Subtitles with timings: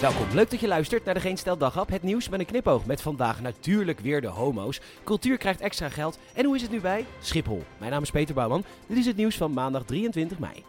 [0.00, 2.86] Welkom, leuk dat je luistert naar de Geen Stel Daghap, het nieuws met een knipoog.
[2.86, 4.80] Met vandaag natuurlijk weer de homo's.
[5.04, 6.18] Cultuur krijgt extra geld.
[6.34, 7.62] En hoe is het nu bij Schiphol?
[7.78, 8.64] Mijn naam is Peter Bouwman.
[8.86, 10.64] Dit is het nieuws van maandag 23 mei.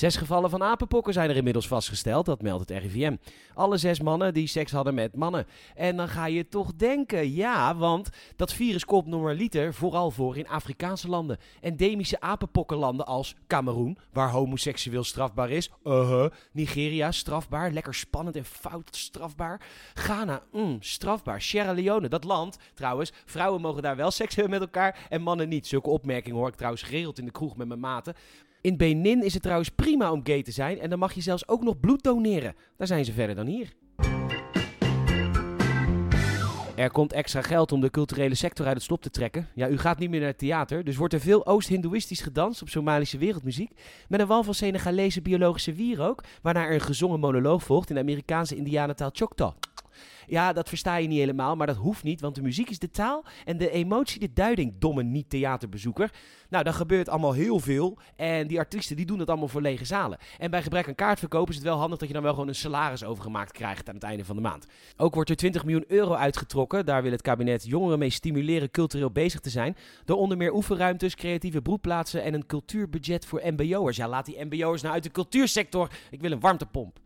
[0.00, 3.16] Zes gevallen van apenpokken zijn er inmiddels vastgesteld, dat meldt het RIVM.
[3.54, 5.46] Alle zes mannen die seks hadden met mannen.
[5.74, 10.48] En dan ga je toch denken, ja, want dat virus komt normaliter vooral voor in
[10.48, 11.38] Afrikaanse landen.
[11.60, 15.70] Endemische apenpokkenlanden als Cameroen, waar homoseksueel strafbaar is.
[15.84, 17.70] Uh Nigeria, strafbaar.
[17.70, 19.60] Lekker spannend en fout, strafbaar.
[19.94, 21.42] Ghana, mm, strafbaar.
[21.42, 25.48] Sierra Leone, dat land, trouwens, vrouwen mogen daar wel seks hebben met elkaar en mannen
[25.48, 25.66] niet.
[25.66, 28.14] Zulke opmerkingen hoor ik trouwens geregeld in de kroeg met mijn maten.
[28.62, 31.48] In Benin is het trouwens prima om gay te zijn en dan mag je zelfs
[31.48, 32.54] ook nog bloed doneren.
[32.76, 33.72] Daar zijn ze verder dan hier.
[36.76, 39.48] Er komt extra geld om de culturele sector uit het slop te trekken.
[39.54, 42.68] Ja, u gaat niet meer naar het theater, dus wordt er veel Oost-Hindoeïstisch gedanst op
[42.68, 43.70] Somalische wereldmuziek.
[44.08, 48.00] Met een wal van Senegalese biologische wierook, waarna er een gezongen monoloog volgt in de
[48.00, 49.52] Amerikaanse indianentaal Choctaw.
[50.26, 52.90] Ja, dat versta je niet helemaal, maar dat hoeft niet, want de muziek is de
[52.90, 56.10] taal en de emotie de duiding, domme niet-theaterbezoeker.
[56.48, 59.84] Nou, dan gebeurt allemaal heel veel en die artiesten die doen dat allemaal voor lege
[59.84, 60.18] zalen.
[60.38, 62.54] En bij gebrek aan kaartverkoop is het wel handig dat je dan wel gewoon een
[62.54, 64.66] salaris overgemaakt krijgt aan het einde van de maand.
[64.96, 69.10] Ook wordt er 20 miljoen euro uitgetrokken, daar wil het kabinet jongeren mee stimuleren cultureel
[69.10, 73.96] bezig te zijn, door onder meer oefenruimtes, creatieve broedplaatsen en een cultuurbudget voor mbo'ers.
[73.96, 76.98] Ja, laat die mbo'ers nou uit de cultuursector, ik wil een warmtepomp.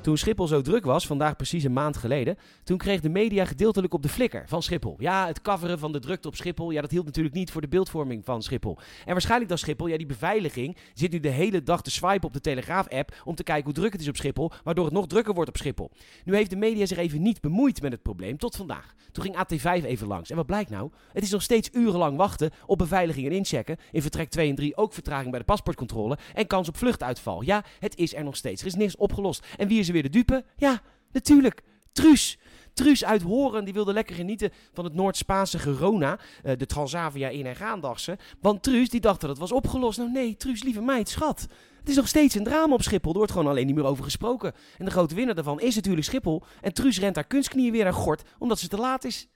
[0.00, 3.94] Toen Schiphol zo druk was, vandaag precies een maand geleden, toen kreeg de media gedeeltelijk
[3.94, 4.96] op de flikker van Schiphol.
[4.98, 7.68] Ja, het coveren van de drukte op Schiphol, ja, dat hield natuurlijk niet voor de
[7.68, 8.78] beeldvorming van Schiphol.
[9.04, 12.32] En waarschijnlijk dan Schiphol, ja, die beveiliging zit nu de hele dag te swipen op
[12.32, 15.34] de Telegraaf-app om te kijken hoe druk het is op Schiphol, waardoor het nog drukker
[15.34, 15.90] wordt op Schiphol.
[16.24, 18.94] Nu heeft de media zich even niet bemoeid met het probleem, tot vandaag.
[19.12, 20.30] Toen ging AT5 even langs.
[20.30, 20.90] En wat blijkt nou?
[21.12, 23.76] Het is nog steeds urenlang wachten op beveiliging en inchecken.
[23.90, 27.42] In vertrek 2 en 3 ook vertraging bij de paspoortcontrole en kans op vluchtuitval.
[27.42, 28.60] Ja, het is er nog steeds.
[28.60, 29.46] Er is niks opgelost.
[29.56, 30.44] En wie is er weer de dupe?
[30.56, 30.80] Ja,
[31.12, 31.62] natuurlijk.
[31.92, 32.38] Truus.
[32.74, 37.46] Truus uit Horen die wilde lekker genieten van het Noord-Spaanse Gerona, uh, de Transavia in-
[37.46, 38.18] en gaandagse.
[38.40, 39.98] Want Truus die dacht dat het was opgelost.
[39.98, 41.46] Nou nee, Truus, lieve meid, schat.
[41.78, 43.10] Het is nog steeds een drama op Schiphol.
[43.10, 44.52] Er wordt gewoon alleen niet meer over gesproken.
[44.78, 46.42] En de grote winnaar daarvan is natuurlijk Schiphol.
[46.60, 49.28] En Truus rent haar kunstknieën weer aan gort, omdat ze te laat is.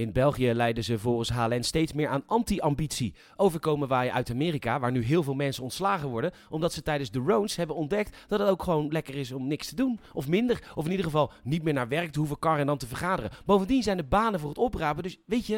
[0.00, 3.14] In België leiden ze volgens HLN steeds meer aan anti-ambitie.
[3.36, 7.22] Overkomen waaien uit Amerika, waar nu heel veel mensen ontslagen worden, omdat ze tijdens de
[7.26, 10.00] rounds hebben ontdekt dat het ook gewoon lekker is om niks te doen.
[10.12, 12.78] Of minder, of in ieder geval niet meer naar werk te hoeven karren en dan
[12.78, 13.30] te vergaderen.
[13.44, 15.56] Bovendien zijn de banen voor het oprapen, dus weet je,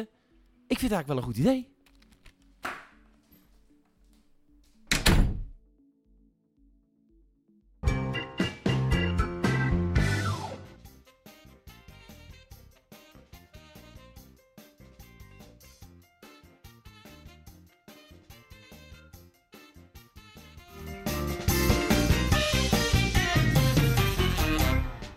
[0.67, 1.72] ik vind het eigenlijk wel een goed idee.